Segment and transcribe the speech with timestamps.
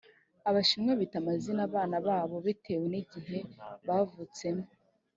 [0.49, 3.39] abashinwa bita amazina abana babo bitewe nigihe
[3.87, 4.65] bavutsemo